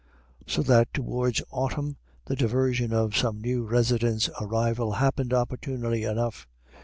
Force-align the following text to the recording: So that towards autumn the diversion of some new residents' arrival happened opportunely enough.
So 0.47 0.63
that 0.63 0.91
towards 0.95 1.43
autumn 1.51 1.97
the 2.25 2.35
diversion 2.35 2.91
of 2.91 3.15
some 3.15 3.39
new 3.39 3.63
residents' 3.67 4.31
arrival 4.41 4.93
happened 4.93 5.31
opportunely 5.31 6.05
enough. 6.05 6.47